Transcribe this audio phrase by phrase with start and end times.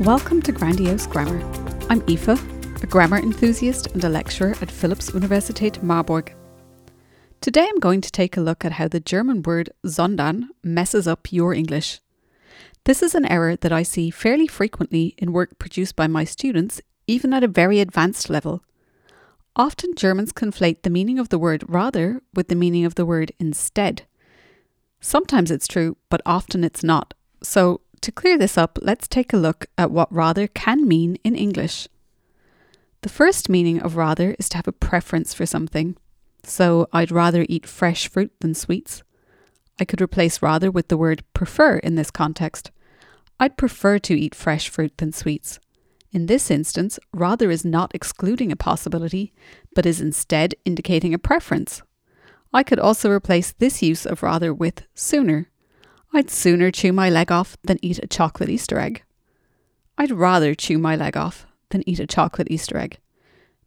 [0.00, 1.40] Welcome to Grandiose Grammar.
[1.88, 6.34] I'm Aoife, a grammar enthusiast and a lecturer at Philipps Universität Marburg.
[7.40, 11.32] Today I'm going to take a look at how the German word sondern messes up
[11.32, 12.00] your English.
[12.82, 16.80] This is an error that I see fairly frequently in work produced by my students,
[17.06, 18.64] even at a very advanced level.
[19.54, 23.30] Often Germans conflate the meaning of the word rather with the meaning of the word
[23.38, 24.02] instead.
[25.00, 27.14] Sometimes it's true, but often it's not.
[27.44, 31.34] So to clear this up, let's take a look at what rather can mean in
[31.34, 31.88] English.
[33.00, 35.96] The first meaning of rather is to have a preference for something.
[36.42, 39.02] So I'd rather eat fresh fruit than sweets.
[39.80, 42.70] I could replace rather with the word prefer in this context.
[43.40, 45.58] I'd prefer to eat fresh fruit than sweets.
[46.12, 49.32] In this instance, rather is not excluding a possibility,
[49.74, 51.82] but is instead indicating a preference.
[52.52, 55.48] I could also replace this use of rather with sooner.
[56.16, 59.02] I'd sooner chew my leg off than eat a chocolate Easter egg.
[59.98, 62.98] I'd rather chew my leg off than eat a chocolate Easter egg.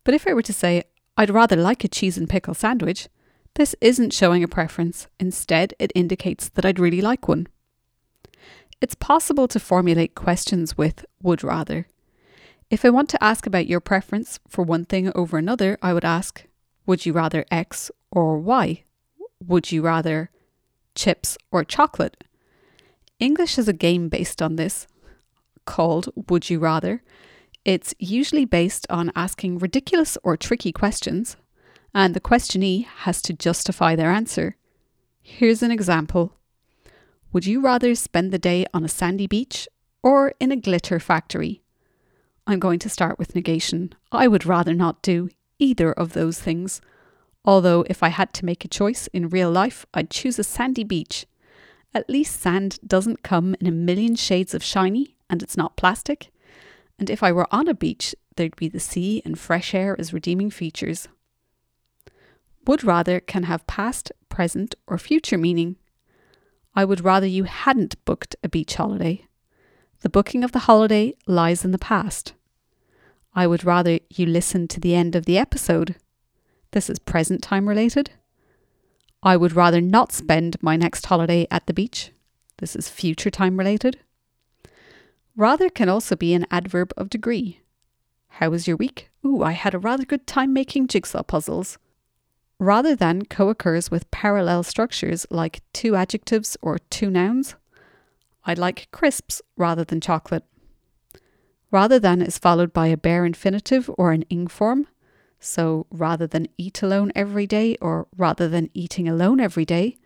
[0.05, 0.83] But if I were to say,
[1.17, 3.09] I'd rather like a cheese and pickle sandwich,
[3.55, 5.07] this isn't showing a preference.
[5.19, 7.47] Instead, it indicates that I'd really like one.
[8.79, 11.87] It's possible to formulate questions with would rather.
[12.69, 16.05] If I want to ask about your preference for one thing over another, I would
[16.05, 16.45] ask,
[16.85, 18.85] would you rather X or Y?
[19.45, 20.29] Would you rather
[20.95, 22.23] chips or chocolate?
[23.19, 24.87] English is a game based on this
[25.65, 27.01] called Would You Rather.
[27.65, 31.35] It's usually based on asking ridiculous or tricky questions,
[31.93, 34.55] and the questionee has to justify their answer.
[35.21, 36.33] Here's an example
[37.33, 39.67] Would you rather spend the day on a sandy beach
[40.03, 41.61] or in a glitter factory?
[42.45, 43.93] I'm going to start with negation.
[44.11, 46.81] I would rather not do either of those things.
[47.43, 50.83] Although, if I had to make a choice in real life, I'd choose a sandy
[50.83, 51.25] beach
[51.97, 56.31] at least sand doesn't come in a million shades of shiny and it's not plastic.
[56.99, 60.13] And if I were on a beach, there'd be the sea and fresh air as
[60.13, 61.07] redeeming features.
[62.67, 65.77] Would rather can have past, present, or future meaning.
[66.75, 69.25] I would rather you hadn't booked a beach holiday.
[70.01, 72.33] The booking of the holiday lies in the past.
[73.33, 75.95] I would rather you listen to the end of the episode.
[76.71, 78.11] This is present time related.
[79.23, 82.11] I would rather not spend my next holiday at the beach.
[82.57, 83.99] This is future time related.
[85.35, 87.61] Rather can also be an adverb of degree.
[88.27, 89.09] How was your week?
[89.25, 91.77] Ooh, I had a rather good time making jigsaw puzzles.
[92.59, 97.55] Rather than co occurs with parallel structures like two adjectives or two nouns.
[98.45, 100.43] I'd like crisps rather than chocolate.
[101.69, 104.87] Rather than is followed by a bare infinitive or an ing form.
[105.39, 109.97] So rather than eat alone every day or rather than eating alone every day,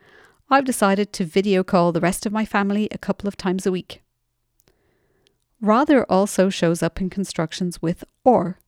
[0.50, 3.72] I've decided to video call the rest of my family a couple of times a
[3.72, 4.02] week.
[5.62, 8.59] Rather also shows up in constructions with or.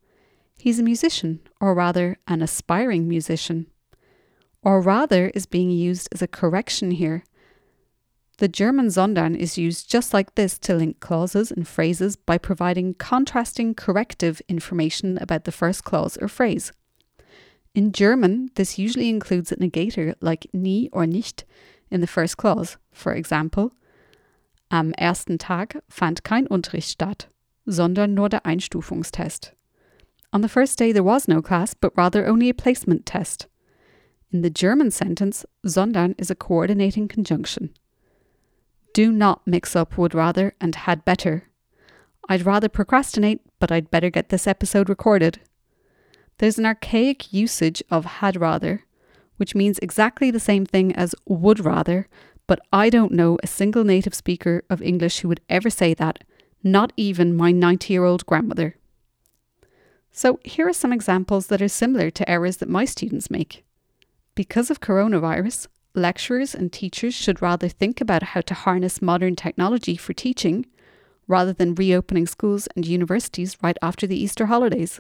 [0.57, 3.68] He's a musician, or rather, an aspiring musician.
[4.62, 7.23] Or rather is being used as a correction here
[8.43, 12.93] the German sondern is used just like this to link clauses and phrases by providing
[12.93, 16.73] contrasting corrective information about the first clause or phrase.
[17.73, 21.45] In German, this usually includes a negator like nie or nicht
[21.89, 22.75] in the first clause.
[22.91, 23.71] For example,
[24.69, 27.27] am ersten Tag fand kein Unterricht statt,
[27.65, 29.53] sondern nur der Einstufungstest.
[30.33, 33.47] On the first day, there was no class, but rather only a placement test.
[34.33, 37.69] In the German sentence, sondern is a coordinating conjunction.
[38.93, 41.49] Do not mix up would rather and had better.
[42.29, 45.39] I'd rather procrastinate, but I'd better get this episode recorded.
[46.37, 48.85] There's an archaic usage of had rather,
[49.37, 52.07] which means exactly the same thing as would rather,
[52.45, 56.23] but I don't know a single native speaker of English who would ever say that,
[56.63, 58.77] not even my 90 year old grandmother.
[60.11, 63.65] So, here are some examples that are similar to errors that my students make.
[64.35, 69.95] Because of coronavirus, lecturers and teachers should rather think about how to harness modern technology
[69.95, 70.66] for teaching
[71.28, 74.99] rather than reopening schools and universities right after the Easter holidays.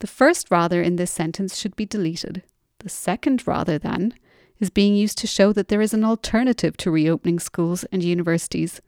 [0.00, 2.42] The first rather in this sentence should be deleted.
[2.80, 4.14] The second rather than
[4.60, 8.80] is being used to show that there is an alternative to reopening schools and universities.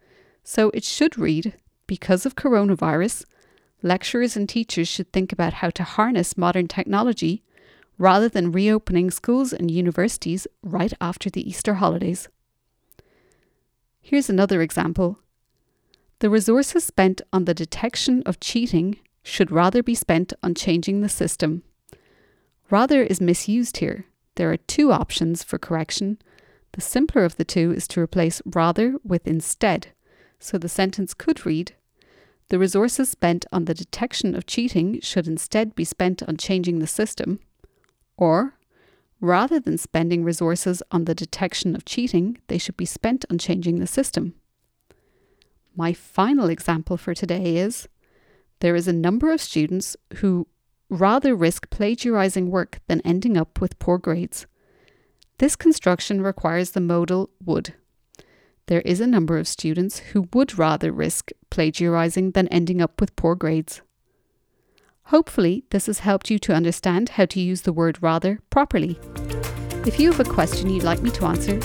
[0.45, 1.55] So it should read
[1.87, 3.25] Because of coronavirus,
[3.83, 7.43] lecturers and teachers should think about how to harness modern technology
[8.01, 12.29] rather than reopening schools and universities right after the Easter holidays.
[14.01, 15.19] Here's another example.
[16.21, 21.11] The resources spent on the detection of cheating should rather be spent on changing the
[21.11, 21.63] system.
[22.71, 24.07] Rather is misused here.
[24.37, 26.19] There are two options for correction.
[26.73, 29.89] The simpler of the two is to replace rather with instead,
[30.39, 31.75] so the sentence could read
[32.51, 36.87] the resources spent on the detection of cheating should instead be spent on changing the
[36.87, 37.39] system,
[38.21, 38.55] or
[39.21, 43.81] rather than spending resources on the detection of cheating, they should be spent on changing
[43.81, 44.35] the system.
[45.75, 47.89] My final example for today is
[48.61, 50.47] there is a number of students who
[50.89, 54.47] rather risk plagiarizing work than ending up with poor grades.
[55.39, 57.75] This construction requires the modal would.
[58.67, 63.17] There is a number of students who would rather risk plagiarizing than ending up with
[63.17, 63.81] poor grades.
[65.05, 68.99] Hopefully, this has helped you to understand how to use the word rather properly.
[69.87, 71.61] If you have a question you'd like me to answer,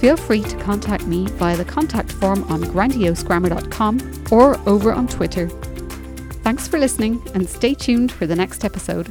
[0.00, 5.48] feel free to contact me via the contact form on grandiosegrammar.com or over on Twitter.
[6.42, 9.10] Thanks for listening and stay tuned for the next episode.